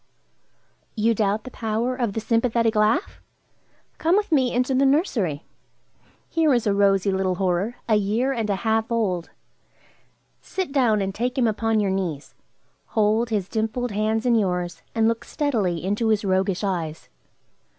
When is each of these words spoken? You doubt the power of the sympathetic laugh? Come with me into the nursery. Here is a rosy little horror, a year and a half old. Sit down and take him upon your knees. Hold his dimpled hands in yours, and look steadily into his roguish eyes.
You 0.95 1.13
doubt 1.13 1.43
the 1.43 1.51
power 1.51 1.95
of 1.95 2.13
the 2.13 2.19
sympathetic 2.19 2.73
laugh? 2.73 3.21
Come 3.99 4.15
with 4.17 4.31
me 4.31 4.51
into 4.51 4.73
the 4.73 4.83
nursery. 4.83 5.43
Here 6.27 6.51
is 6.55 6.65
a 6.65 6.73
rosy 6.73 7.11
little 7.11 7.35
horror, 7.35 7.75
a 7.87 7.97
year 7.97 8.33
and 8.33 8.49
a 8.49 8.55
half 8.65 8.91
old. 8.91 9.29
Sit 10.41 10.71
down 10.71 11.03
and 11.03 11.13
take 11.13 11.37
him 11.37 11.45
upon 11.45 11.79
your 11.79 11.91
knees. 11.91 12.33
Hold 12.87 13.29
his 13.29 13.47
dimpled 13.47 13.91
hands 13.91 14.25
in 14.25 14.33
yours, 14.33 14.81
and 14.95 15.07
look 15.07 15.23
steadily 15.23 15.83
into 15.85 16.07
his 16.07 16.25
roguish 16.25 16.63
eyes. 16.63 17.07